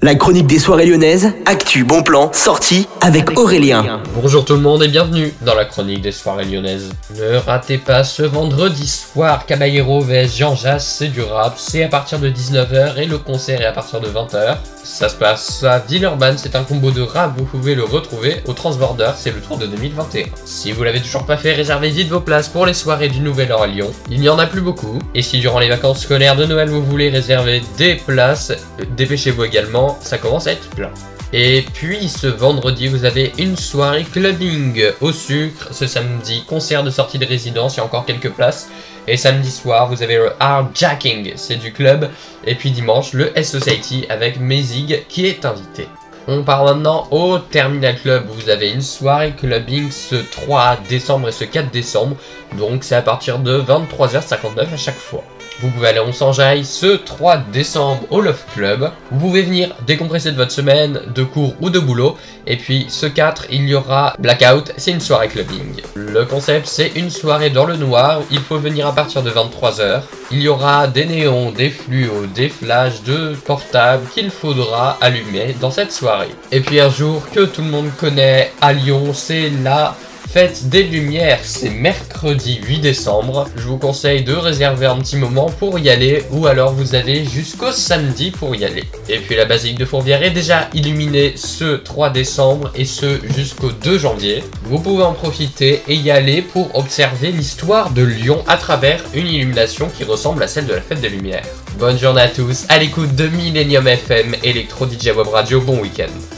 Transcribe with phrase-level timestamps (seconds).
[0.00, 4.00] La chronique des soirées lyonnaises, actu, bon plan, sortie avec Aurélien.
[4.14, 6.90] Bonjour tout le monde et bienvenue dans la chronique des soirées lyonnaises.
[7.16, 11.88] Ne ratez pas ce vendredi soir Caballero vs Jean Jass, c'est du rap, c'est à
[11.88, 14.58] partir de 19h et le concert est à partir de 20h.
[14.84, 18.52] Ça se passe à Villeurbanne, c'est un combo de rap, vous pouvez le retrouver au
[18.52, 20.26] Transborder, c'est le tour de 2021.
[20.44, 23.52] Si vous l'avez toujours pas fait, réservez vite vos places pour les soirées du Nouvel
[23.52, 23.90] An à Lyon.
[24.10, 25.00] Il n'y en a plus beaucoup.
[25.16, 28.52] Et si durant les vacances scolaires de Noël vous voulez réserver des places,
[28.96, 30.90] dépêchez-vous également ça commence à être plein.
[31.32, 35.68] Et puis ce vendredi, vous avez une soirée clubbing au sucre.
[35.72, 38.70] Ce samedi, concert de sortie de résidence, il y a encore quelques places.
[39.06, 42.08] Et samedi soir, vous avez le Hard Jacking, c'est du club.
[42.46, 45.86] Et puis dimanche, le S-Society avec Mezig qui est invité.
[46.30, 48.26] On part maintenant au Terminal Club.
[48.28, 52.16] Vous avez une soirée clubbing ce 3 décembre et ce 4 décembre.
[52.58, 55.24] Donc c'est à partir de 23h59 à chaque fois.
[55.60, 58.92] Vous pouvez aller, on s'enjaille ce 3 décembre au Love Club.
[59.10, 62.16] Vous pouvez venir décompresser de votre semaine de cours ou de boulot.
[62.46, 65.82] Et puis ce 4, il y aura Blackout, c'est une soirée clubbing.
[65.96, 68.20] Le concept, c'est une soirée dans le noir.
[68.30, 70.02] Il faut venir à partir de 23h.
[70.30, 75.72] Il y aura des néons, des fluos, des flashs, de portables qu'il faudra allumer dans
[75.72, 76.34] cette soirée.
[76.52, 79.96] Et puis un jour que tout le monde connaît à Lyon, c'est la
[80.30, 83.48] Fête des Lumières, c'est mercredi 8 décembre.
[83.56, 87.24] Je vous conseille de réserver un petit moment pour y aller ou alors vous avez
[87.24, 88.84] jusqu'au samedi pour y aller.
[89.08, 93.70] Et puis la basilique de Fourvière est déjà illuminée ce 3 décembre et ce jusqu'au
[93.70, 94.44] 2 janvier.
[94.64, 99.28] Vous pouvez en profiter et y aller pour observer l'histoire de Lyon à travers une
[99.28, 101.46] illumination qui ressemble à celle de la Fête des Lumières.
[101.78, 106.37] Bonne journée à tous, à l'écoute de Millennium FM, Electro DJ Web Radio, bon week-end.